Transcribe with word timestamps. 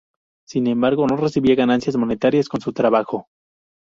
Sin 0.47 0.65
embargo, 0.65 1.05
no 1.05 1.15
recibía 1.15 1.53
ganancias 1.53 1.95
monetarias 1.95 2.49
con 2.49 2.59
su 2.59 2.73
trabajo. 2.73 3.27